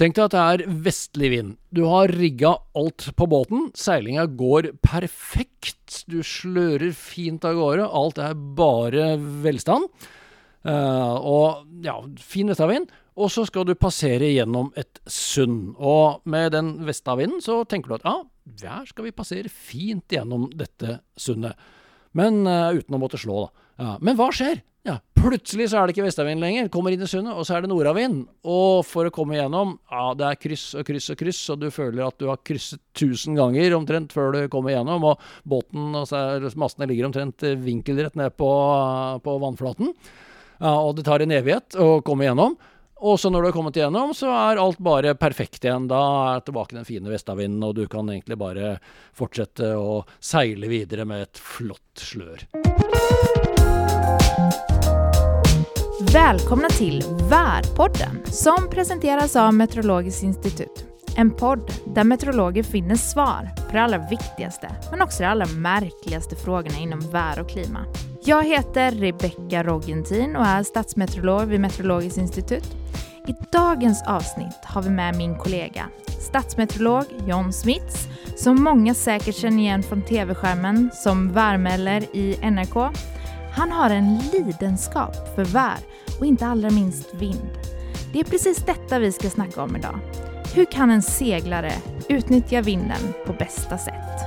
[0.00, 1.52] Tenk deg at det er vestlig vind.
[1.74, 3.68] Du har rigga alt på båten.
[3.76, 6.02] Seilinga går perfekt.
[6.08, 7.84] Du slører fint av gårde.
[7.84, 9.12] Alt er bare
[9.44, 9.90] velstand.
[10.64, 12.88] Uh, og ja, fin vestavind.
[13.20, 15.74] Og så skal du passere gjennom et sund.
[15.76, 18.16] Og med den vestavinden så tenker du at ja,
[18.64, 21.58] her skal vi passere fint gjennom dette sundet.
[22.16, 23.68] Men uh, uten å måtte slå, da.
[23.82, 24.64] Ja, men hva skjer?
[24.82, 26.66] Ja, plutselig så er det ikke vestavind lenger.
[26.74, 28.24] Kommer inn i sundet, og så er det nordavind.
[28.50, 31.68] Og for å komme igjennom, ja, det er kryss og kryss og kryss, og du
[31.70, 36.08] føler at du har krysset tusen ganger omtrent før du kommer igjennom, og båten og
[36.10, 38.50] så er, mastene ligger omtrent vinkelrett ned på,
[39.22, 39.94] på vannflaten.
[40.58, 42.58] Ja, og det tar en evighet å komme igjennom.
[43.02, 45.88] Og så når du har kommet igjennom, så er alt bare perfekt igjen.
[45.90, 46.02] Da
[46.34, 48.76] er tilbake den fine vestavinden, og du kan egentlig bare
[49.18, 52.46] fortsette å seile videre med et flott slør.
[56.12, 60.84] Välkomna till Värpodden som presenteras av Meteorologiskt institutt.
[61.16, 66.36] En podd där meteorologer finner svar på de allra viktigaste men också de allra märkligaste
[66.36, 67.84] frågorna inom vär och klima.
[68.24, 72.76] Jag heter Rebecka Roggentin och är statsmeteorolog vid Meteorologiskt institutt.
[73.28, 79.62] I dagens avsnitt har vi med min kollega, statsmeteorolog John Smits, som många säkert känner
[79.62, 82.76] igen från tv-skärmen som värmeller i NRK.
[83.54, 85.91] Han har en lidenskap för vär
[86.22, 87.50] och inte allra minst vind.
[88.12, 89.98] Det är precis detta vi ska snacka om idag.
[90.54, 91.72] Hur kan en seglare
[92.08, 94.20] utnyttja vinden på bästa sätt?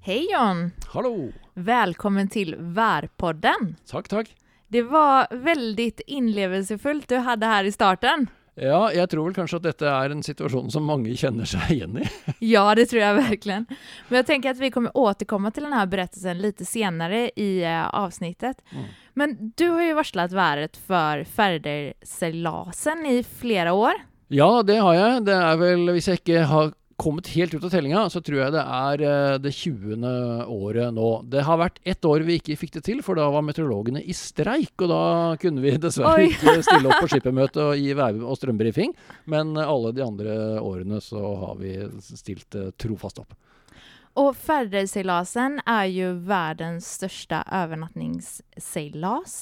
[0.00, 0.70] Hej John!
[0.92, 1.28] Hallå!
[1.54, 3.76] Välkommen till Värpodden!
[3.90, 4.36] Tack, tack!
[4.68, 8.26] Det var väldigt inlevelsefullt du hade här i starten.
[8.54, 11.98] Ja, jeg tror vel kanskje at dette er en situasjon som mange kjenner seg igjen
[11.98, 12.06] i.
[12.54, 13.56] ja, det tror jeg virkelig.
[14.08, 18.62] Men jeg tenker at vi kommer återkomme til denne berettelsen litt senere i uh, avsnittet.
[18.70, 18.86] Mm.
[19.18, 23.98] Men du har jo varslet været for ferderseilasen i flere år.
[24.34, 25.26] Ja, det har jeg.
[25.26, 28.52] Det er vel, hvis jeg ikke har kommet helt ut av tellinga, så tror jeg
[28.54, 30.04] det er eh, det 20.
[30.50, 31.08] året nå.
[31.30, 34.14] Det har vært ett år vi ikke fikk det til, for da var meteorologene i
[34.16, 34.74] streik.
[34.78, 35.02] Og da
[35.42, 38.90] kunne vi dessverre ikke stille opp på skippermøte og gi vær- og strømbrifing.
[39.30, 40.32] Men alle de andre
[40.62, 41.72] årene så har vi
[42.04, 43.32] stilt eh, trofast opp.
[44.20, 49.32] Og Færderseilasen er jo verdens største overnattingsseilas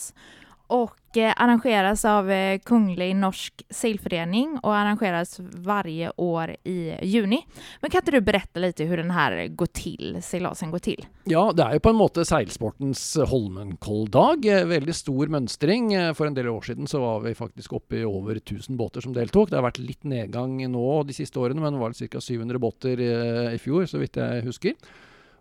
[0.73, 7.47] och eh, arrangeras av eh, Kunglig Norsk Seilforening och arrangeras varje år i juni.
[7.81, 11.05] Men kan ikke du berette litt hvordan den här går till, seilasen går til?
[11.29, 14.49] Ja, det er jo på en måte seilsportens Holmenkolldag.
[14.49, 15.93] Eh, veldig stor mønstring.
[16.17, 19.13] For en del år siden så var vi faktisk oppe i over 1000 båter som
[19.13, 19.53] deltok.
[19.53, 22.25] Det har vært litt nedgang nå de siste årene, men det var ca.
[22.33, 23.05] 700 båter
[23.53, 24.81] i fjor, så vidt jeg husker.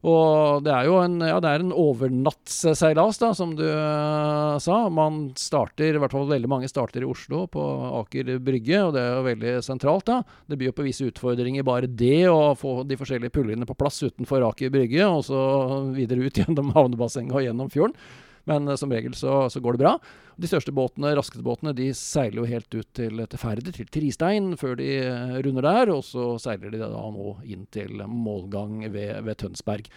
[0.01, 4.77] Og det er jo en, ja, en overnattsseilas, da, som du uh, sa.
[4.89, 7.65] Man starter, i hvert fall veldig mange starter i Oslo, på
[7.99, 10.07] Aker Brygge, og det er jo veldig sentralt.
[10.09, 10.21] da.
[10.49, 14.47] Det byr på visse utfordringer bare det å få de forskjellige pullene på plass utenfor
[14.49, 15.45] Aker Brygge, og så
[15.93, 17.97] videre ut gjennom havnebassenget og gjennom fjorden.
[18.49, 19.95] Men uh, som regel så, så, går det bra.
[20.41, 23.43] De største båtene, raskeste båtene de seiler jo helt ut til, til
[23.77, 25.93] til Tristein, før de uh, runder der.
[25.93, 29.91] Og så seiler de da nå inn til målgang ved, ved Tønsberg.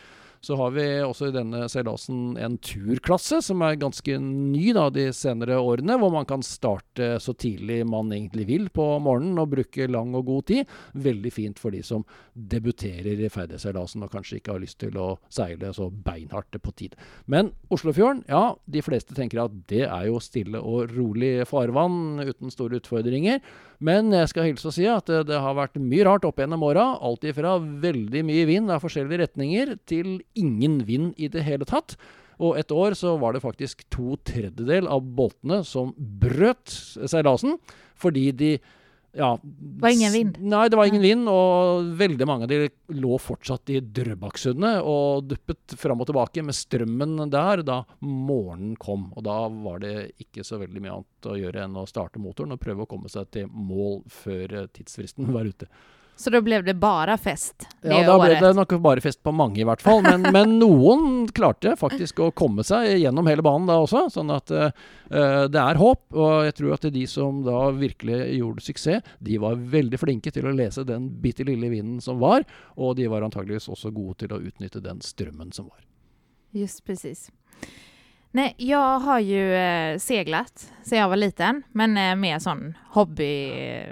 [0.45, 5.07] Så har vi også i denne seilasen en turklasse som er ganske ny da, de
[5.17, 9.89] senere årene, hvor man kan starte så tidlig man egentlig vil på morgenen og bruke
[9.89, 10.75] lang og god tid.
[11.07, 12.05] Veldig fint for de som
[12.37, 16.99] debuterer i ferdigseilasen og kanskje ikke har lyst til å seile så beinhardt på tid.
[17.25, 22.53] Men Oslofjorden, ja, de fleste tenker at det er jo stille og rolig farvann uten
[22.53, 23.41] store utfordringer.
[23.83, 26.63] Men jeg skal hilse å si at det, det har vært mye rart opp gjennom
[26.67, 26.87] åra.
[27.03, 31.97] Alt ifra veldig mye vind av forskjellige retninger til ingen vind i det hele tatt.
[32.43, 36.73] Og et år så var det faktisk to tredjedel av boltene som brøt
[37.07, 37.59] seilasen
[38.01, 38.51] fordi de
[39.15, 40.39] ja, det var ingen vind?
[40.43, 41.29] Nei, det var ingen vind.
[41.31, 46.59] Og veldig mange av de lå fortsatt i Drøbaksundet og duppet fram og tilbake med
[46.59, 49.09] strømmen der da morgenen kom.
[49.15, 49.95] Og da var det
[50.25, 53.13] ikke så veldig mye annet å gjøre enn å starte motoren og prøve å komme
[53.13, 55.71] seg til mål før tidsfristen var ute.
[56.17, 59.33] Så da ble det bare fest det ja, da ble det nok bare fest på
[59.35, 60.01] mange, i hvert fall.
[60.05, 64.07] Men, men, noen klarte faktisk å komme seg gjennom hele banen da også.
[64.15, 64.71] Sånn at uh,
[65.51, 66.05] det er håp.
[66.15, 70.49] Og jeg tror at de som da virkelig gjorde suksess, de var veldig flinke til
[70.49, 72.47] å lese den bitte lille vinden som var.
[72.79, 75.83] Og de var antageligvis også gode til å utnytte den strømmen som var.
[76.55, 77.31] Just precis.
[78.35, 83.51] Nej, jag har ju eh, seglat sedan jag var liten, men eh, mer sån hobby,
[83.51, 83.89] eh,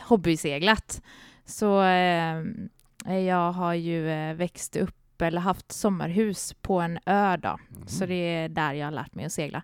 [0.00, 1.02] hobbyseglat.
[1.46, 2.42] Så eh,
[3.18, 7.48] jag har ju eh, växt upp eller haft sommarhus på en ö då.
[7.68, 7.86] Mhm.
[7.86, 9.62] Så det är där jag har lärt mig att segla.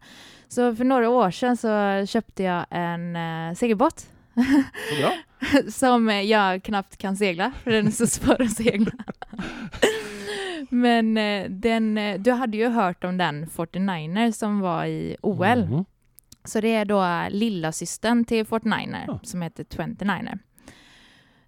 [0.49, 4.06] Så för några år sedan så köpte jag en eh, segelbåt
[5.69, 8.93] som jag knappt kan segla, för den är så svår att segla.
[10.70, 15.64] Men eh, den, eh, du hade ju hört om den 49er som var i OL.
[15.64, 15.84] Mhm.
[16.44, 19.20] Så det är då lilla systern till 49er Ja.
[19.23, 20.38] som heter 29er.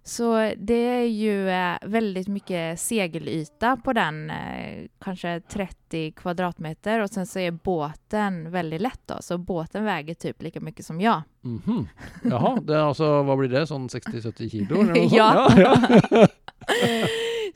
[0.07, 7.09] Så det är ju eh, väldigt mycket segelyta på den, eh, kanske 30 kvadratmeter och
[7.09, 11.21] sen så är båten väldigt lätt då, så båten väger typ lika mycket som jag.
[11.41, 11.87] Mhm.
[12.23, 13.67] Jaha, det altså, hva blir det?
[13.67, 14.83] Sånn 60-70 kilo?
[14.83, 15.07] Noe?
[15.15, 15.51] Ja.
[15.57, 15.77] ja.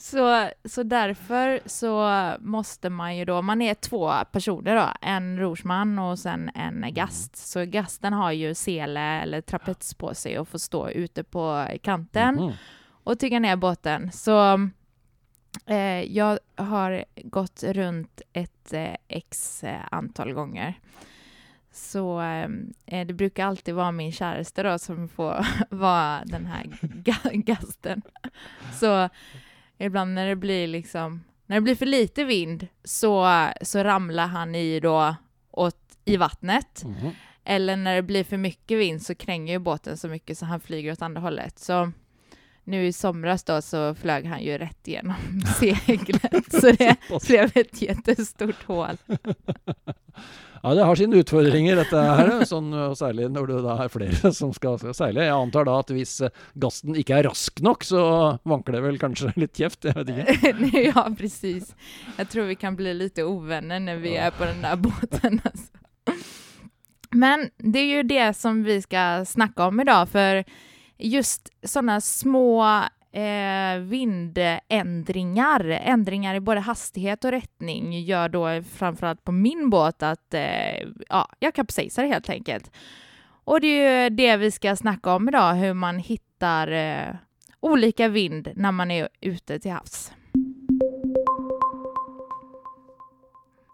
[0.01, 2.09] Så, så därför så
[2.39, 7.35] måste man ju då, man är två personer då, en rorsman och sen en gast.
[7.37, 12.35] Så gasten har ju sele eller trapets på sig och får stå ute på kanten
[12.35, 12.51] Mhm.
[13.03, 14.11] och tygga ner båten.
[14.11, 14.69] Så
[15.65, 20.73] eh, jag har gått runt ett eh, x eh, antal gånger.
[21.71, 27.43] Så eh, det brukar alltid vara min kjæreste da, som får vara den här ga-
[27.43, 28.01] gasten.
[28.79, 29.09] Så
[29.85, 34.55] ibland när det blir liksom, när det blir för lite vind så, så ramlar han
[34.55, 35.15] i då
[35.51, 36.83] åt, i vattnet.
[36.83, 37.11] Mm.
[37.43, 40.59] Eller när det blir för mycket vind så kränger ju båten så mycket så han
[40.59, 41.59] flyger åt andra hållet.
[41.59, 41.91] Så
[42.69, 45.15] nu i somras då så flög han ju rätt igenom
[45.59, 46.51] seglet.
[46.51, 46.95] Så det
[47.27, 48.97] blev ett jättestort hål.
[50.63, 52.31] Ja, det har sine utfordringer, dette her.
[52.47, 55.23] Sånn, særlig når det er flere som skal, seile.
[55.23, 56.17] Jeg antar da at hvis
[56.59, 58.01] gassen ikke er rask nok, så
[58.49, 59.87] vanker det vel kanskje litt kjeft.
[59.87, 60.83] Jeg vet ikke.
[60.89, 61.71] ja, precis.
[62.17, 65.39] Jeg tror vi kan bli litt uvenner når vi er på den der båten.
[65.47, 66.19] Altså.
[67.15, 70.43] Men det er jo det som vi skal snakke om i dag, för
[70.99, 72.65] just sådana små
[73.11, 80.33] eh, vindändringar, ändringar i både hastighet och rättning gör då framförallt på min båt att
[80.33, 82.71] eh, ja, jag kapsejsar helt enkelt.
[83.43, 87.15] Och det är ju det vi ska snacka om idag, hur man hittar eh,
[87.59, 90.11] olika vind när man är ute till havs.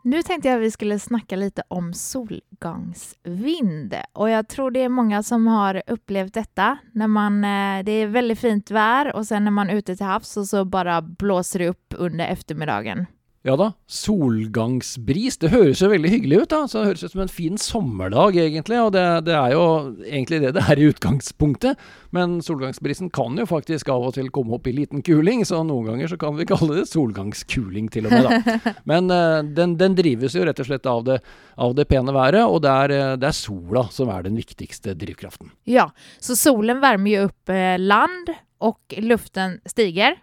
[0.06, 3.96] Nu tänkte jag att vi skulle snacka lite om solgångsvind.
[4.14, 6.78] Och jag tror det är många som har upplevt detta.
[6.92, 10.06] När man, eh, det är väldigt fint väder och sen när man är ute till
[10.06, 13.06] havs och så bara blåser det upp under eftermiddagen.
[13.46, 15.36] Ja da, solgangsbris.
[15.38, 16.64] Det høres jo veldig hyggelig ut, da.
[16.66, 18.80] Så det høres ut som en fin sommerdag, egentlig.
[18.82, 19.66] Og det, det er jo
[20.02, 21.84] egentlig det det er i utgangspunktet.
[22.16, 25.92] Men solgangsbrisen kan jo faktisk av og til komme opp i liten kuling, så noen
[25.92, 28.74] ganger så kan vi kalle det solgangskuling til og med, da.
[28.92, 31.22] Men eh, den, den drives jo rett og slett av det,
[31.62, 34.98] av det pene været, og det er, eh, det er sola som er den viktigste
[34.98, 35.54] drivkraften.
[35.70, 38.34] Ja, så solen varmer jo upp eh, land
[38.66, 40.18] og luften stiger.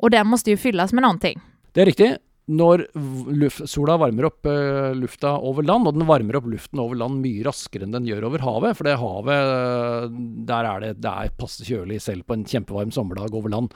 [0.00, 1.50] Og den må jo fylles med någonting.
[1.74, 2.14] Det er riktig.
[2.44, 2.82] Når
[3.32, 7.22] luft, sola varmer opp uh, lufta over land, og den varmer opp luften over land
[7.24, 10.18] mye raskere enn den gjør over havet, for det havet, eh,
[10.50, 13.72] der er det, det passe kjølig selv på en kjempevarm sommerdag over land.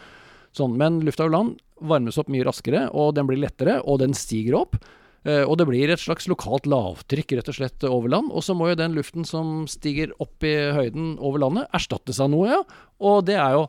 [0.53, 1.57] Sånn, men lufta over land
[1.89, 4.77] varmes opp mye raskere, og den blir lettere, og den stiger opp.
[5.25, 8.29] Uh, og det blir et slags lokalt lavtrykk rett og slett over land.
[8.37, 12.35] Og så må jo den luften som stiger opp i høyden over landet, erstattes av
[12.37, 12.61] noe, ja.
[13.01, 13.69] Og det er jo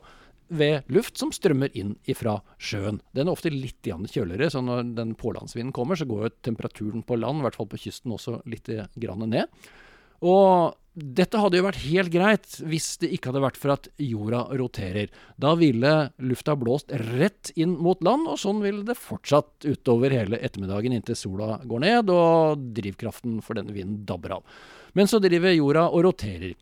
[0.50, 3.00] ved luft som strømmer inn ifra sjøen.
[3.16, 7.19] Den er ofte litt kjøligere, så når den pålandsvinden kommer, så går jo temperaturen på
[7.19, 9.46] land, i hvert fall på kysten, også litt ned.
[10.25, 14.41] Og dette hadde jo vært helt greit hvis det ikke hadde vært for at jorda
[14.60, 15.13] roterer.
[15.39, 15.94] Da ville
[16.25, 21.18] lufta blåst rett inn mot land, og sånn ville det fortsatt utover hele ettermiddagen inntil
[21.20, 24.60] sola går ned og drivkraften for denne vinden dabber av.
[24.98, 26.56] Men så driver jorda og roterer.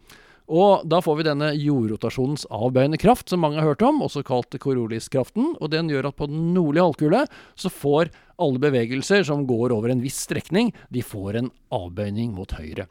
[0.48, 4.56] Og da får vi denne jordrotasjonens avbøyende kraft, som mange har hørt om, også kalt
[4.64, 5.58] koroliskraften.
[5.60, 7.24] Og den gjør at på den nordlige halvkule
[7.60, 12.54] så får alle bevegelser som går over en viss strekning, de får en avbøyning mot
[12.56, 12.88] høyre.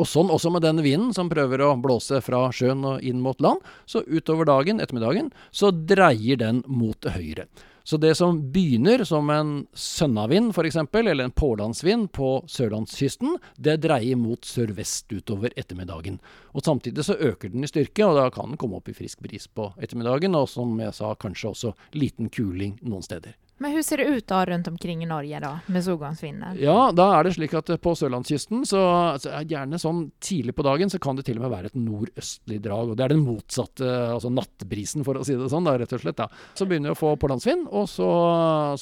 [0.00, 3.38] Og sånn også med denne vinden som prøver å blåse fra sjøen og inn mot
[3.44, 3.60] land.
[3.84, 7.46] Så utover dagen, ettermiddagen, så dreier den mot høyre.
[7.84, 14.16] Så det som begynner som en sønnavind f.eks., eller en pålandsvind på sørlandskysten, det dreier
[14.16, 16.20] mot sørvest utover ettermiddagen.
[16.52, 19.22] Og samtidig så øker den i styrke, og da kan den komme opp i frisk
[19.24, 23.34] bris på ettermiddagen, og som jeg sa, kanskje også liten kuling noen steder.
[23.62, 26.56] Men hvordan ser det ut da rundt omkring i Norge da, med solgangsvinden?
[26.58, 28.80] Ja, da er det slik at på sørlandskysten, så,
[29.22, 31.78] så er gjerne sånn tidlig på dagen, så kan det til og med være et
[31.78, 32.90] nordøstlig drag.
[32.90, 36.02] Og det er den motsatte, altså nattbrisen, for å si det sånn, da, rett og
[36.02, 36.18] slett.
[36.18, 36.26] da.
[36.58, 38.10] Så begynner vi å få pålandsvind, og så,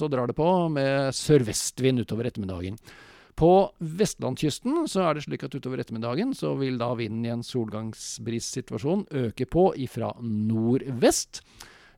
[0.00, 2.80] så drar det på med sørvestvind utover ettermiddagen.
[3.40, 7.44] På vestlandskysten så er det slik at utover ettermiddagen så vil da vinden i en
[7.46, 11.40] solgangsbrissituasjon øke på ifra nordvest.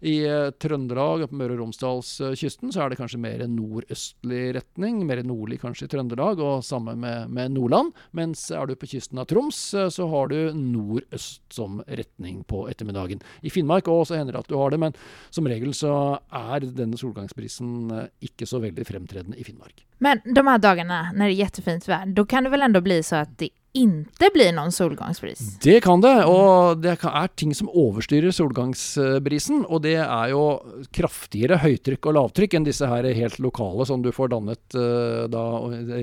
[0.02, 5.04] I eh, Trøndelag og på Møre og Romsdalskysten så er det kanskje mer nordøstlig retning.
[5.06, 7.92] Mer nordlig kanskje i Trøndelag, og samme med, med Nordland.
[8.18, 12.64] Mens er du på kysten av Troms, eh, så har du nordøst som retning på
[12.72, 13.22] ettermiddagen.
[13.46, 14.98] I Finnmark òg hender det at du har det, men
[15.30, 15.94] som regel så
[16.26, 19.86] er denne solgangsprisen eh, ikke så veldig fremtredende i Finnmark.
[20.02, 22.98] Men de her dagene når det er kjempefint vær, da kan det vel enda bli
[23.06, 25.40] så at det inte blir noen solgangsbris?
[25.64, 29.64] Det kan det, og det er ting som overstyrer solgangsbrisen.
[29.64, 30.44] Og det er jo
[30.92, 35.46] kraftigere høytrykk og lavtrykk enn disse her helt lokale som du får dannet uh, da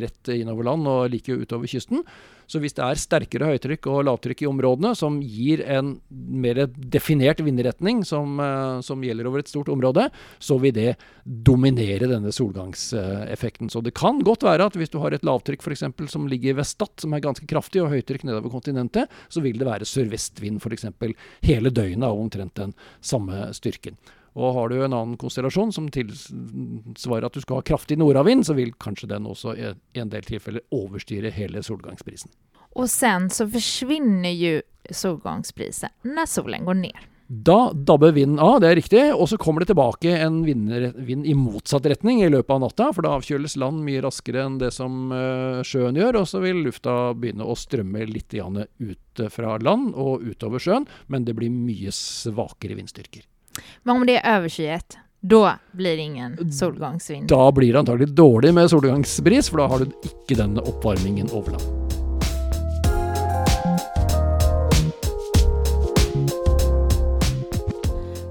[0.01, 2.03] rett innover land og like utover kysten.
[2.49, 7.43] Så hvis det er sterkere høytrykk og lavtrykk i områdene som gir en mer definert
[7.45, 10.07] vindretning som, uh, som gjelder over et stort område,
[10.41, 13.69] så vil det dominere denne solgangseffekten.
[13.69, 15.85] Så det kan godt være at hvis du har et lavtrykk f.eks.
[16.09, 19.69] som ligger ved Stad, som er ganske kraftig, og høytrykk nedover kontinentet, så vil det
[19.69, 20.89] være sørvestvind f.eks.
[21.45, 23.99] hele døgnet av omtrent den samme styrken.
[24.39, 28.55] Og har du en annen konstellasjon som tilsvarer at du skal ha kraftig nordavind, så
[28.55, 32.31] vil kanskje den også i en del tilfeller overstyre hele solgangsprisen.
[32.79, 34.59] Og sen så forsvinner jo
[34.95, 37.07] solgangsprisen når solen går ned.
[37.29, 41.35] Da dabber vinden av, det er riktig, og så kommer det tilbake en vind i
[41.37, 45.13] motsatt retning i løpet av natta, for da avkjøles land mye raskere enn det som
[45.13, 50.25] uh, sjøen gjør, og så vil lufta begynne å strømme litt ut fra land og
[50.25, 53.28] utover sjøen, men det blir mye svakere vindstyrker.
[53.83, 57.27] Men om det er overskyet, da blir det ingen solgangsvind?
[57.27, 61.57] Da blir det antagelig dårlig med solgangsbris, for da har du ikke denne oppvarmingen over
[61.57, 61.89] land.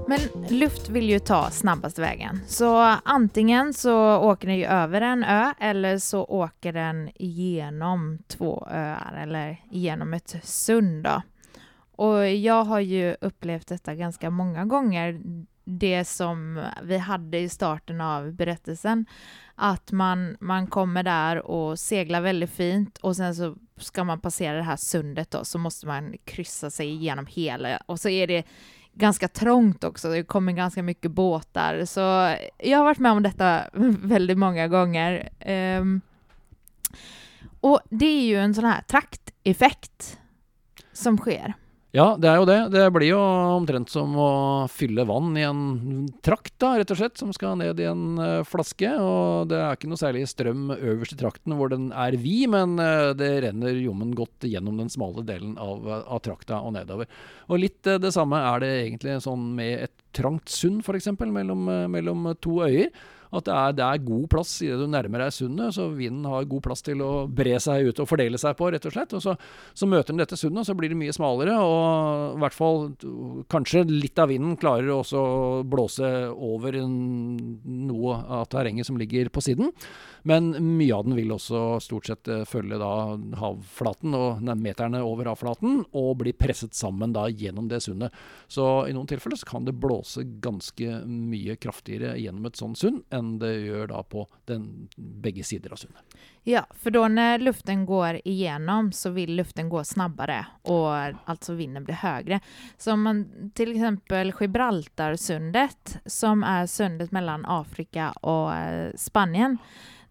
[0.09, 0.19] Men
[0.49, 2.41] luft vil jo ta snabbest veien.
[2.47, 9.19] Så antingen så åker den over en ø, eller så åker den gjennom to øer,
[9.23, 11.03] eller gjennom et sund.
[11.03, 11.21] da.
[11.99, 15.19] Og jeg har jo opplevd dette ganske mange ganger.
[15.69, 19.03] Det som vi hadde i starten av berettelsen.
[19.55, 23.51] At man, man kommer der og segler veldig fint, og sen så
[23.83, 27.75] skal man passere det her sundet, da, så må man krysse seg gjennom hele.
[27.91, 28.41] Og så er det
[28.99, 30.13] ganske trångt også.
[30.13, 31.83] Det kommer ganske mye båter.
[31.85, 32.03] Så
[32.57, 33.51] jeg har vært med om dette
[34.15, 35.21] veldig mange ganger.
[35.43, 35.99] Um,
[37.67, 40.13] og det er jo en sånn her trakteffekt
[40.95, 41.55] som skjer.
[41.89, 42.57] Ja, det er jo det.
[42.69, 43.19] Det blir jo
[43.55, 44.29] omtrent som å
[44.69, 48.45] fylle vann i en trakt, da, rett og slett, som skal ned i en uh,
[48.45, 48.91] flaske.
[49.01, 52.77] Og det er ikke noe særlig strøm øverst i trakten hvor den er vid, men
[52.77, 57.09] uh, det renner jommen godt gjennom den smale delen av, av trakta og nedover.
[57.49, 61.65] Og litt uh, det samme er det egentlig sånn med et trangt sund, f.eks., mellom,
[61.89, 62.93] mellom to øyer
[63.29, 66.47] at det er, det er god plass idet du nærmer deg sundet, så vinden har
[66.49, 69.13] god plass til å bre seg ut og fordele seg på, rett og slett.
[69.13, 69.35] Og så,
[69.77, 72.87] så møter den dette sundet, og så blir det mye smalere, og i hvert fall
[73.53, 79.45] kanskje litt av vinden klarer også å blåse over noe av terrenget som ligger på
[79.45, 79.69] siden.
[80.23, 82.91] Men mye av den vil også stort sett eh, følge da
[83.39, 88.15] havflaten og meterne over havflaten, og bli presset sammen da gjennom det sundet.
[88.47, 93.03] Så i noen tilfeller så kan det blåse ganske mye kraftigere gjennom et sånt sund
[93.15, 96.19] enn det gjør da på den, begge sider av sundet.
[96.47, 100.39] Ja, for da når luften går igjennom, så vil luften gå snabbere,
[100.71, 102.39] og altså vinden blir høyere.
[102.79, 103.23] Så om man
[103.53, 104.39] f.eks.
[104.39, 109.53] Gibraltarsundet, som er sundet mellom Afrika og eh, Spania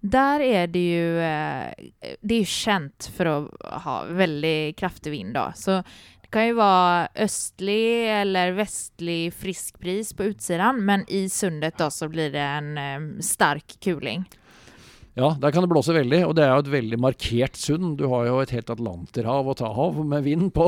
[0.01, 1.89] der er det jo eh,
[2.23, 3.37] Det er jo kjent for å
[3.83, 5.51] ha veldig kraftig vind, da.
[5.59, 5.81] Så
[6.23, 11.89] det kan jo være østlig eller vestlig frisk pris på utsiden, men i sundet da
[11.91, 14.27] så blir det en um, sterk kuling.
[15.19, 17.97] Ja, der kan det blåse veldig, og det er jo et veldig markert sund.
[17.99, 20.67] Du har jo et helt Atlanterhav å ta av med vind på,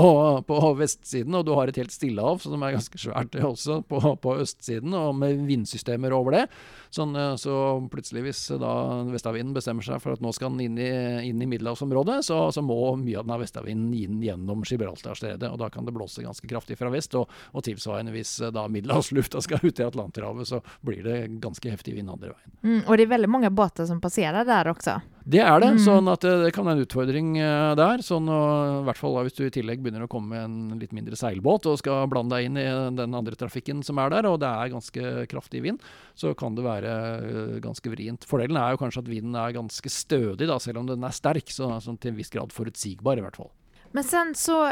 [0.48, 4.34] på, vestsiden, og du har et helt Stillehav som er ganske svært også på, på
[4.42, 6.42] østsiden, og med vindsystemer over det.
[6.90, 7.54] Sånn, eh, så
[7.90, 8.72] plutselig, hvis da
[9.10, 10.90] vestavinden bestemmer seg for at nå skal den inn i,
[11.28, 15.86] i middelhavsområdet, så, så, må mye av den vestavinden inn gjennom Gibraltarstredet, og da kan
[15.86, 17.14] det blåse ganske kraftig fra vest.
[17.18, 21.70] Og, og tilsvarende hvis eh, da middelhavslufta skal ut i Atlanterhavet, så blir det ganske
[21.70, 22.58] heftig vind andre veien.
[22.66, 24.98] Mm, og det er veldig mange båter som passerer der også?
[25.30, 25.68] Det er det.
[25.76, 25.80] Mm.
[25.84, 28.02] sånn at det, det kan være en utfordring uh, der.
[28.02, 30.94] sånn og, I hvert fall hvis du i tillegg begynner å komme med en litt
[30.96, 32.66] mindre seilbåt og skal blande deg inn i
[32.98, 35.86] den andre trafikken som er der, og det er ganske kraftig vind,
[36.18, 38.26] så kan det være uh, ganske vrient.
[38.28, 41.52] Fordelen er jo kanskje at vinden er ganske stødig, da, selv om den er sterk.
[41.54, 43.52] Så, sånn til en viss grad forutsigbar, i hvert fall.
[43.94, 44.64] Men sen så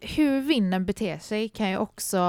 [0.00, 2.20] hur vinden beter seg kan jo også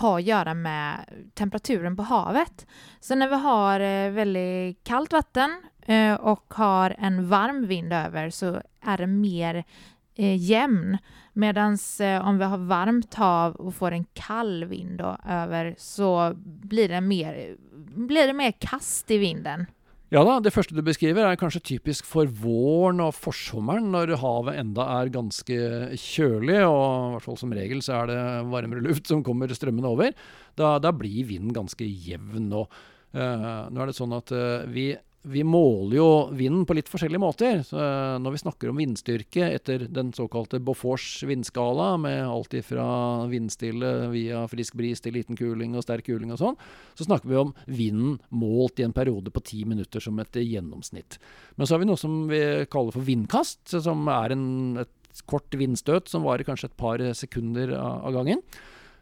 [0.00, 2.66] ha å gjøre med temperaturen på havet.
[3.00, 4.50] Så når vi har eh, veldig
[4.84, 10.98] kaldt vann eh, og har en varm vind over så er det mer eh, jämn.
[11.34, 16.34] Medan eh, om vi har varmt hav och får en kall vind då, över så
[16.44, 17.56] blir det, mer,
[17.96, 19.66] blir det mer kast i vinden.
[20.14, 24.60] Ja da, det første du beskriver er kanskje typisk for våren og forsommeren, når havet
[24.60, 25.56] enda er ganske
[25.98, 28.18] kjølig, og i hvert fall som regel så er det
[28.52, 30.12] varmere luft som kommer strømmende over.
[30.60, 32.46] Da, da blir vinden ganske jevn.
[32.54, 32.78] Og,
[33.16, 34.92] uh, nå er det sånn at uh, vi
[35.26, 37.62] vi måler jo vinden på litt forskjellige måter.
[37.64, 42.86] Så eh, når vi snakker om vindstyrke etter den såkalte Bofors vindskala, med alt fra
[43.30, 46.58] vindstille via frisk bris til liten kuling og sterk kuling og sånn,
[46.98, 51.18] så snakker vi om vinden målt i en periode på ti minutter som et gjennomsnitt.
[51.56, 54.46] Men så har vi noe som vi kaller for vindkast, som er en,
[54.84, 58.44] et kort vindstøt som varer kanskje et par sekunder av gangen.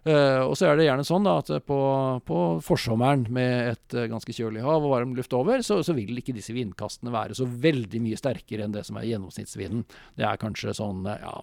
[0.03, 1.79] Uh, og så er det gjerne sånn da, at på,
[2.27, 6.19] på forsommeren med et uh, ganske kjølig hav og varm luft over, så, så, vil
[6.19, 9.85] ikke disse vindkastene være så veldig mye sterkere enn det som er gjennomsnittsvinden.
[10.19, 11.37] Det er kanskje sånn ja,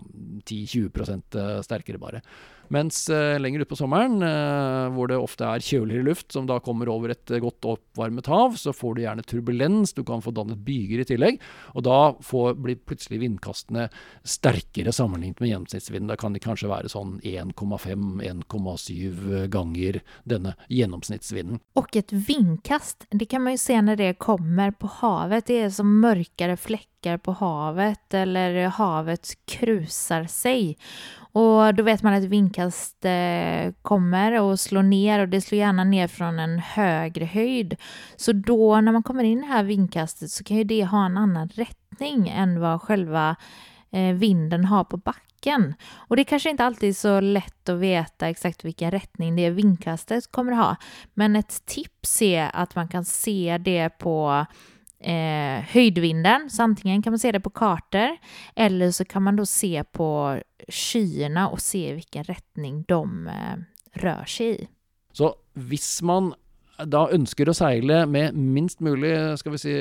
[0.43, 2.19] 10-20% sterkere bare.
[2.73, 6.89] Mens uh, lenger utpå sommeren, uh, hvor det ofte er kjøligere luft, som da kommer
[6.93, 10.59] over et uh, godt oppvarmet hav, så får du gjerne turbulens, du kan få dannet
[10.65, 11.35] byger i tillegg.
[11.73, 13.83] Og da får, blir plutselig vindkastene
[14.21, 16.11] sterkere sammenlignet med gjennomsnittsvinden.
[16.11, 19.93] Da kan de kanskje være sånn 1,5-1,7 ganger
[20.29, 21.57] denne gjennomsnittsvinden.
[21.79, 25.47] Og et vindkast, det kan man jo se når det kommer på havet.
[25.49, 30.75] Det er som mørkere flekker på havet, eller havet kruser seg.
[31.31, 35.83] Och då vet man att vindkast eh, kommer och slår ner och det slår gärna
[35.83, 37.75] ner från en högre höjd.
[38.15, 41.05] Så då när man kommer in i det här vindkastet så kan ju det ha
[41.05, 43.35] en annan rättning än vad själva
[43.91, 45.73] eh, vinden har på backen.
[45.91, 50.31] Och det kanske inte alltid är så lätt att veta exakt vilken rättning det vindkastet
[50.31, 50.75] kommer å ha.
[51.13, 54.45] Men ett tips är att man kan se det på
[54.99, 56.49] eh, höjdvinden.
[56.49, 58.17] Så antingen kan man se det på kartor
[58.55, 63.57] eller så kan man då se på skyarna och se vilken retning de eh,
[63.93, 64.67] rör seg i.
[65.13, 66.33] Så hvis man
[66.87, 69.73] da ønsker å seile med minst mulig skal vi si,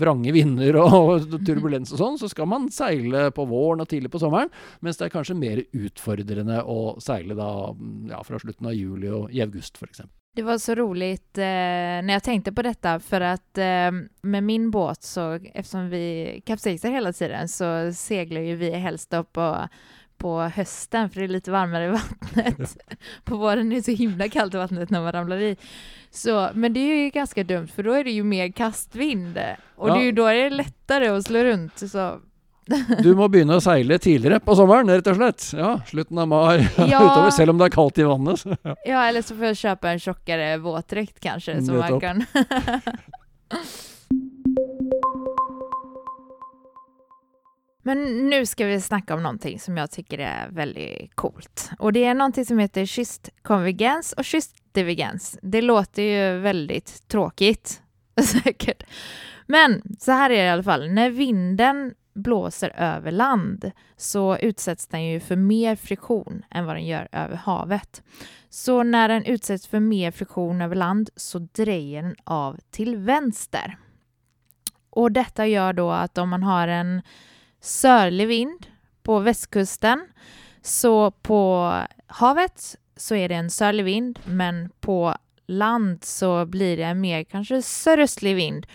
[0.00, 4.20] vrange vinder og turbulens og sånn, så skal man seile på våren og tidlig på
[4.22, 4.48] sommeren.
[4.80, 9.42] Mens det er kanskje mer utfordrende å seile ja, fra slutten av juli og i
[9.44, 10.06] august f.eks.
[10.34, 13.90] Det var så roligt eh, när jag tänkte på detta för att eh,
[14.22, 19.32] med min båt så eftersom vi kapsejsar hela tiden så seglar ju vi helst upp
[19.32, 19.68] på,
[20.16, 22.76] på hösten för det är lite varmare i vattnet.
[23.24, 25.56] på våren är det så himla kallt i vattnet när man ramlar i.
[26.10, 29.38] Så, men det är ju ganska dumt för då är det ju mer kastvind
[29.76, 29.94] och ja.
[29.94, 31.78] det är ju då det är lättare att slå runt.
[31.78, 32.20] Så
[33.04, 35.46] Du må begynne å seile tidligere på sommeren, rett og slett.
[35.56, 36.58] Ja, Slutten av mai
[36.92, 37.00] ja.
[37.00, 38.44] utover, selv om det er kaldt i vannet.
[38.44, 38.74] Ja.
[38.84, 42.26] ja, eller så får jeg kjøpe en tjokkere våtdräkt kanskje, så man kan
[47.88, 51.70] Men nå skal vi snakke om noe som jeg syns er veldig coolt.
[51.78, 55.38] Og det er noe som heter kystkonvergens og kystdivergens.
[55.40, 57.78] Det låter jo veldig tråkigt,
[58.34, 58.84] sikkert.
[59.48, 60.84] Men så her er det i alle fall.
[60.92, 61.80] Når vinden
[62.18, 67.36] blåser över land så utsätts den ju för mer friktion än vad den gör över
[67.36, 68.02] havet.
[68.48, 73.78] Så när den utsätts för mer friktion över land så drejer den av till vänster.
[74.90, 77.02] Och detta gör då att om man har en
[77.60, 78.66] sörlig vind
[79.02, 80.08] på västkusten
[80.62, 81.74] så på
[82.06, 85.14] havet så är det en sörlig vind men på
[85.46, 88.66] land så blir det en mer kanske söröstlig vind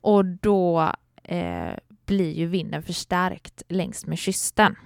[0.00, 0.92] och då
[1.22, 1.72] eh,
[2.06, 4.76] blir ju vinden förstärkt längs med kysten.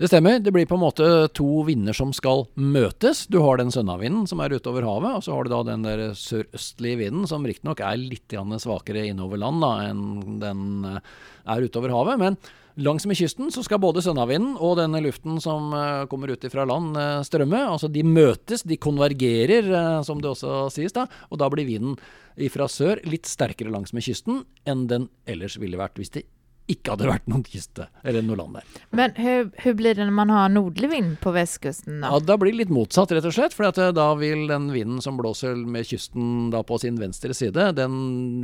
[0.00, 0.38] Det stemmer.
[0.40, 3.26] Det blir på en måte to vinder som skal møtes.
[3.28, 6.14] Du har den sønnavinden som er utover havet, og så har du da den der
[6.16, 8.32] sørøstlige vinden som riktignok er litt
[8.64, 11.12] svakere innover land da, enn den eh,
[11.52, 12.16] er utover havet.
[12.16, 12.40] Men
[12.80, 16.64] langs med kysten så skal både sønnavinden og denne luften som eh, kommer ut fra
[16.64, 17.60] land eh, strømme.
[17.68, 19.68] Altså de møtes, de konvergerer,
[20.08, 21.10] som det også sies da.
[21.28, 22.00] Og da blir vinden
[22.48, 26.24] fra sør litt sterkere langs med kysten enn den ellers ville vært hvis det
[26.70, 28.68] ikke hadde vært noen kyste eller noe land der.
[28.96, 32.00] Men hvordan blir det når man har nordlig vind på vestkysten?
[32.04, 32.12] Da?
[32.12, 33.56] Ja, da blir det litt motsatt, rett og slett.
[33.56, 37.70] For eh, da vil den vinden som blåser med kysten da på sin venstre side,
[37.78, 37.98] den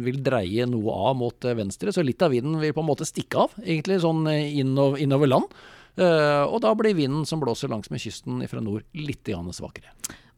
[0.05, 1.95] vil dreie noe av mot eh, venstre.
[1.95, 5.51] Så litt av vinden vil på en måte stikke av, egentlig sånn eh, innover, land.
[5.97, 9.95] Og da blir vinden som blåser langs med kysten fra nord, litt svakere.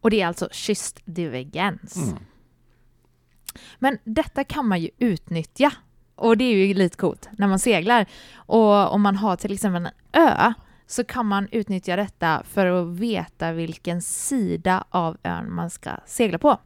[0.07, 1.96] Og det er altså kystdivergens.
[1.98, 2.20] Mm.
[3.83, 5.72] Men dette kan man jo utnyttje
[6.19, 8.07] och det är ju lite coolt när man seglar.
[8.37, 10.53] Och om man har till exempel en ö
[10.87, 16.39] så kan man utnyttja detta för att veta vilken sida av ön man ska segla
[16.39, 16.59] på.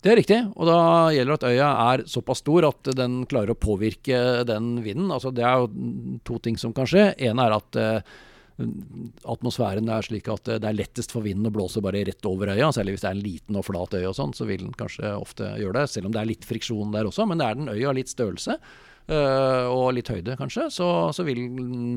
[0.00, 0.76] Det er riktig, og da
[1.12, 5.10] gjelder det at øya er såpass stor at den klarer å påvirke den vinden.
[5.12, 5.68] Altså Det er jo
[6.24, 7.10] to ting som kan skje.
[7.20, 8.00] En er at eh,
[9.28, 12.70] atmosfæren er slik at det er lettest for vinden å blåse bare rett over øya.
[12.74, 15.14] Særlig hvis det er en liten og flat øy og sånn, så vil den kanskje
[15.16, 15.88] ofte gjøre det.
[15.92, 17.26] Selv om det er litt friksjon der også.
[17.30, 18.58] Men er den øya litt størrelse.
[19.10, 21.40] Uh, og litt høyde, kanskje, så, så, vil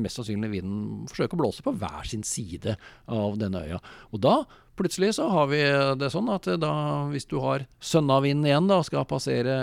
[0.02, 2.74] mest sannsynlig vinden forsøke å blåse på hver sin side
[3.06, 3.78] av denne øya.
[4.10, 4.40] Og da
[4.74, 5.60] plutselig så har vi
[6.00, 6.72] det sånn at da,
[7.12, 9.54] hvis du har sønnavinden igjen da, skal passere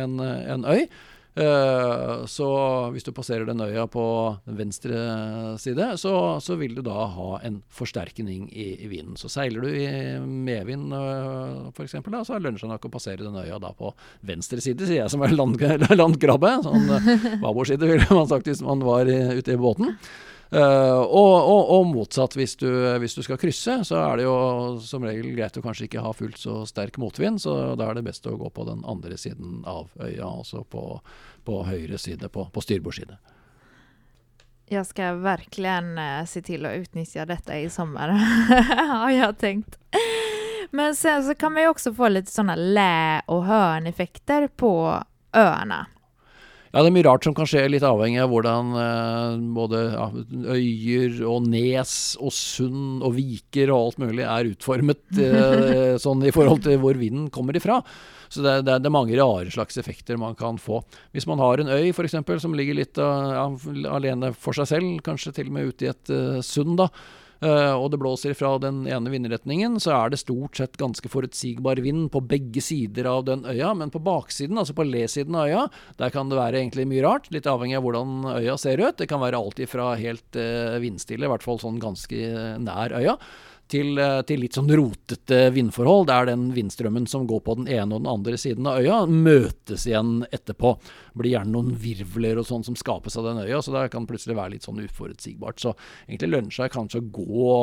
[0.00, 0.88] en, en øy,
[1.36, 2.46] så
[2.94, 4.04] hvis du passerer den øya på
[4.56, 5.00] venstre
[5.60, 9.18] side, så, så vil du da ha en forsterkning i, i vinden.
[9.20, 9.86] Så seiler du i
[10.20, 13.92] medvind uh, f.eks., så lønner det seg nok å passere den øya da på
[14.26, 15.60] venstre side, sier jeg som er land,
[16.00, 16.54] landkrabbe.
[16.64, 17.12] Sånn uh,
[17.44, 19.92] babordside ville man sagt hvis man var ute i båten.
[20.46, 22.68] Uh, og, og, og, motsatt, hvis du,
[23.02, 24.36] hvis du, skal krysse, så er det jo
[24.78, 28.04] som regel greit å kanskje ikke ha fullt så sterk motvind, så da er det
[28.06, 31.00] best å gå på den andre siden av øya, altså på,
[31.46, 33.16] på høyre side, på, på styrbord.
[34.70, 38.14] Jeg skal virkelig uh, se til å utnytte dette i sommer,
[38.94, 39.80] har jeg tenkt.
[40.70, 44.72] Men sen så kan man jo også få litt sånne læ- og hørneffekter på
[45.34, 45.84] øene.
[46.72, 50.08] Ja, det er mye rart som kan skje, litt avhengig av hvordan eh, både ja,
[50.56, 56.34] øyer og nes og sund og viker og alt mulig er utformet eh, sånn i
[56.34, 57.80] forhold til hvor vinden kommer ifra.
[58.28, 60.80] Så det, det, det, er mange rare slags effekter man kan få.
[61.14, 62.18] Hvis man har en øy f.eks.
[62.42, 63.54] som ligger litt uh,
[63.94, 66.90] alene for seg selv, kanskje til og med ute i et uh, sund, da,
[67.44, 72.08] og det blåser fra den ene vindretningen, så er det stort sett ganske forutsigbar vind
[72.14, 73.74] på begge sider av den øya.
[73.76, 75.64] Men på baksiden, altså på le-siden av øya,
[76.00, 77.28] der kan det være egentlig mye rart.
[77.34, 78.96] Litt avhengig av hvordan øya ser ut.
[78.96, 83.18] Det kan være alltid fra helt uh, vindstille, i hvert fall sånn ganske nær øya
[83.72, 87.96] til, eh, til, litt sånn rotete vindforhold, der den vindstrømmen som går på den ene
[87.96, 90.76] og den andre siden av øya, møtes igjen etterpå.
[90.78, 94.06] Det blir gjerne noen virvler og sånn som skapes av den øya, så det kan
[94.08, 95.62] plutselig være litt sånn uforutsigbart.
[95.62, 95.74] Så
[96.06, 97.56] egentlig lønner seg kanskje å gå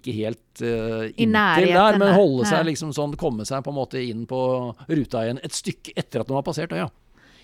[0.00, 4.02] ikke helt uh, inntil der, men holde seg liksom sånn, komme seg på en måte
[4.02, 4.40] inn på
[4.88, 6.90] ruta igjen et stykke etter at de har passert øya.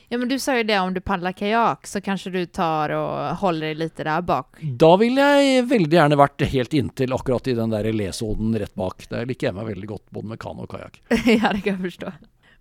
[0.08, 3.40] Ja, men du sa jo det om du padler kajakk, så kanskje du tar og
[3.40, 4.60] holder deg litt der bak?
[4.62, 9.08] Da ville jeg veldig gjerne vært helt inntil akkurat i den der lesodden rett bak.
[9.10, 11.00] Der liker jeg meg veldig godt både med kano og kajakk.
[11.40, 12.14] ja, det kan jeg forstå.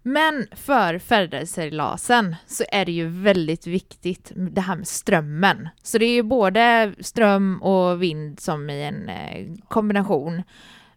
[0.08, 5.70] Men for Færderseilasen så er det jo veldig viktig det her med strømmen.
[5.82, 6.66] Så det er jo både
[7.02, 10.44] strøm og vind som i en eh, kombinasjon.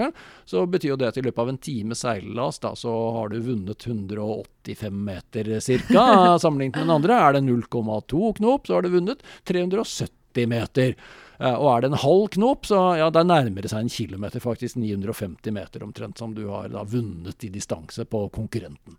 [0.47, 3.41] så betyr jo det at i løpet av en time seillas, da, så har du
[3.43, 6.39] vunnet 185 meter ca.
[6.43, 7.19] sammenlignet med den andre.
[7.19, 10.97] Er det 0,2 knop, så har du vunnet 370 meter.
[11.39, 14.43] Eh, og er det en halv knop, så ja, det nærmer det seg en kilometer,
[14.43, 18.99] faktisk 950 meter omtrent, som du har da vunnet i distanse på konkurrenten.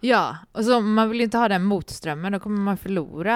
[0.00, 3.34] Ja, altså man vil ikke ha den motstrømmen, da kommer man forlore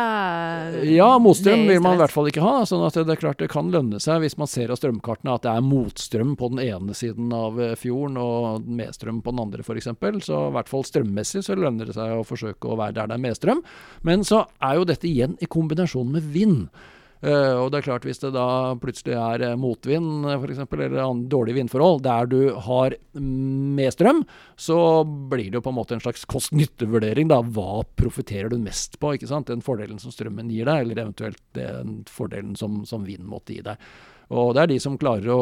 [0.89, 2.63] Ja, motstrøm vil man i hvert fall ikke ha.
[2.65, 5.45] sånn at det er klart det kan lønne seg hvis man ser av strømkartene at
[5.45, 9.61] det er motstrøm på den ene siden av eh, fjorden og medstrøm på den andre
[9.61, 9.93] f.eks.
[10.25, 13.19] Så i hvert fall strømmessig så lønner det seg å forsøke å være der det
[13.19, 13.61] er medstrøm.
[14.09, 16.65] Men så er jo dette igjen i kombinasjon med vind.
[17.25, 21.57] Uh, og det er klart Hvis det da plutselig er uh, motvind eksempel, eller dårlige
[21.57, 24.21] vindforhold der du har med strøm,
[24.61, 27.31] så blir det jo på en måte en slags kost-nytte-vurdering.
[27.31, 29.15] Hva profitterer du mest på?
[29.17, 29.49] ikke sant?
[29.49, 33.65] Den fordelen som strømmen gir deg, eller eventuelt den fordelen som, som vind måtte gi
[33.65, 33.81] deg.
[34.35, 35.41] Og det er de som klarer å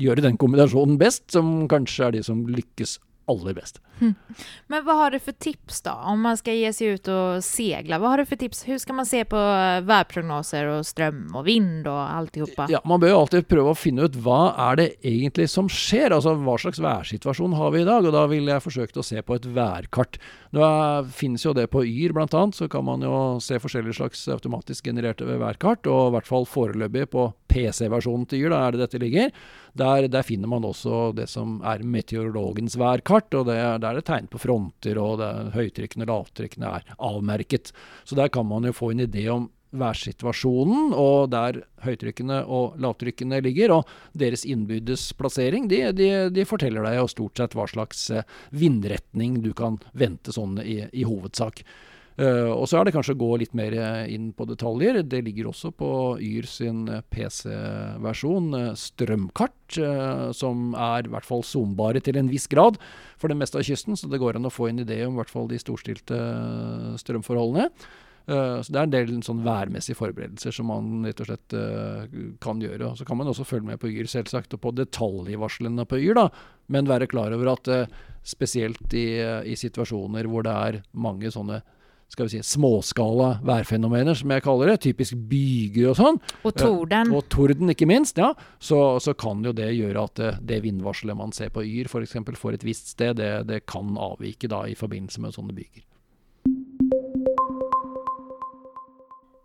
[0.00, 2.98] gjøre den kombinasjonen best, som kanskje er de som lykkes
[3.30, 3.80] aller best.
[4.70, 7.98] Men hva har du for tips da, Om man skal ge seg ut og segle,
[8.00, 8.64] hva har du for tips?
[8.66, 9.42] Hvordan skal man se på
[9.88, 12.68] værprognoser og strøm og vind og alltihopa?
[12.72, 16.14] Ja, man bør jo alltid prøve å finne ut hva er det egentlig som skjer?
[16.16, 18.04] Altså hva slags værsituasjon har vi i dag?
[18.04, 20.18] Og da vil jeg forsøke å se på et værkart.
[20.54, 20.66] Nå
[21.16, 25.26] finnes jo det på Yr bl.a., så kan man jo se forskjellige slags automatisk genererte
[25.26, 25.88] værkart.
[25.90, 29.32] Og i hvert fall foreløpig på PC-versjonen til Yr, da er det dette ligger.
[29.74, 33.34] Der, der, finner man også det som er meteorologens værkart.
[33.34, 35.18] og det er det tegn på fronter, og
[35.54, 37.72] høytrykkene og lavtrykkene er avmerket.
[38.04, 43.40] Så der kan man jo få en idé om værsituasjonen, og der høytrykkene og lavtrykkene
[43.44, 48.06] ligger, og deres innbyrdes plassering, de, de, de, forteller deg jo stort sett hva slags
[48.14, 51.64] eh, vindretning du kan vente sånn i, i hovedsak.
[52.14, 55.00] Uh, og så er det kanskje å gå litt mer eh, inn på detaljer.
[55.02, 55.88] Det ligger også på
[56.22, 59.80] Yr sin eh, PC-versjon strømkart,
[60.36, 62.78] som er i hvert fall zoombare til en viss grad
[63.18, 63.98] for det meste av kysten.
[63.98, 66.18] Så det går an å få en idé om i hvert fall de storstilte
[67.00, 67.66] strømforholdene.
[68.28, 71.56] så det er en del sånn værmessige forberedelser som man rett og slett
[72.44, 72.94] kan gjøre.
[72.94, 76.28] Så kan man også følge med på Yr, selvsagt, og på detaljvarslene på Yr, da.
[76.70, 77.72] Men være klar over at
[78.22, 79.08] spesielt i,
[79.50, 81.64] i situasjoner hvor det er mange sånne
[82.14, 84.80] skal vi si, småskala værfenomener, som jeg kaller det.
[84.86, 86.20] Typisk byger og sånn.
[86.42, 87.12] Og torden.
[87.14, 88.18] og torden, ikke minst.
[88.20, 88.32] ja.
[88.58, 92.16] Så, så, kan jo det gjøre at det, det vindvarselet man ser på Yr f.eks.
[92.16, 95.84] For, for et visst sted, det, det, kan avvike da i forbindelse med sånne byger.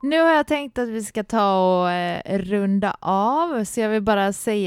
[0.09, 4.05] Nå har jeg tenkt at vi skal ta og eh, runde av, så jeg vil
[4.07, 4.61] bare si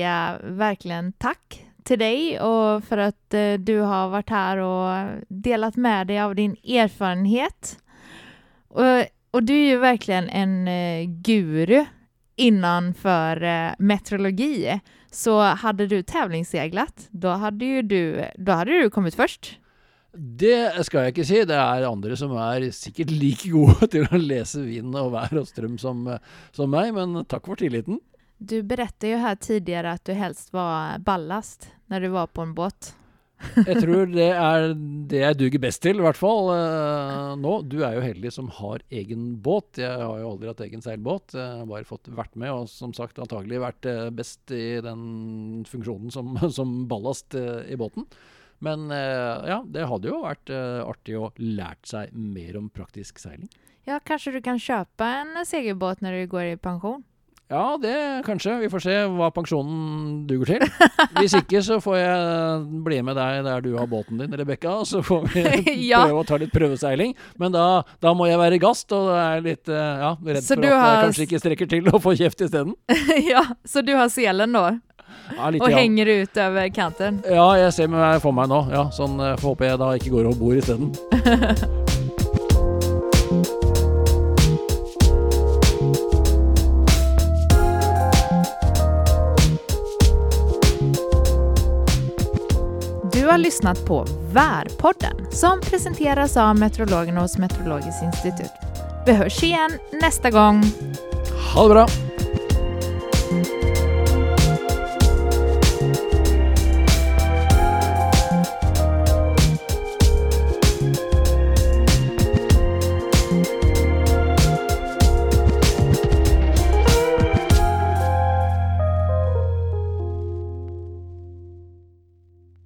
[0.61, 6.11] virkelig takk til deg, og for at eh, du har vært her og delt med
[6.11, 7.77] deg av din erfarenhet.
[8.72, 11.85] Och, och du är ju verkligen en eh, guru
[12.37, 14.80] innanför eh, meteorologi.
[15.11, 19.58] Så hade du tävlingsseglat, då hade ju du, då hade du kommit først.
[20.12, 21.42] Det skal jeg ikke si.
[21.48, 25.48] Det er andre som er sikkert like gode til å lese vind og vær og
[25.48, 26.04] strøm som,
[26.52, 28.00] som meg, men takk for tilliten.
[28.37, 32.56] Du berättade jo her tidligere at du helst var ballast når du var på en
[32.56, 32.94] båt
[33.66, 34.66] jeg tror det er
[35.11, 37.55] det jeg duger best til, i hvert fall uh, nå.
[37.68, 39.81] Du er jo heldig som har egen båt.
[39.83, 41.37] Jeg har jo aldri hatt egen seilbåt.
[41.37, 45.64] Jeg har bare fått vært med, og som sagt antagelig vært uh, best i den
[45.68, 48.09] funksjonen som, som ballast uh, i båten.
[48.62, 53.48] Men ja, det hadde jo vært artig å lært seg mer om praktisk seiling.
[53.90, 57.02] Ja, kanskje du kan kjøpe en seilbåt når du går i pensjon?
[57.52, 58.55] Ja, det kanskje.
[58.62, 60.62] Vi får se hva pensjonen duger til.
[61.18, 64.78] Hvis ikke så får jeg bli med deg der du har båten din, Rebekka.
[64.88, 65.42] Så får vi
[65.90, 66.00] ja.
[66.07, 67.12] prøve å ta litt prøveseiling.
[67.42, 67.66] Men da,
[68.00, 70.88] da, må jeg være gast, og er litt eh, ja, redd så for at har...
[70.88, 72.72] jeg kanskje ikke strekker til å få kjeft isteden.
[73.33, 74.70] ja, så du har selen da?
[75.37, 77.20] Ja, litt, og henger ut over kanten?
[77.28, 78.64] Ja, jeg ser meg for meg nå.
[78.72, 82.00] Ja, sånn får håpe jeg da ikke går over bord isteden.
[93.33, 98.53] har lyssnat på Värpodden som presenteras av meteorologerna hos Meteorologiskt institut.
[99.07, 100.64] Vi hörs igen nästa gång.
[101.55, 101.88] Ha det bra!